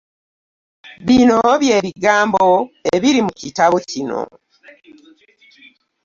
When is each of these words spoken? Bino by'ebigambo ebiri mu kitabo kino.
Bino 1.07 1.39
by'ebigambo 1.61 2.47
ebiri 2.95 3.19
mu 3.27 3.31
kitabo 3.41 3.75
kino. 3.89 4.21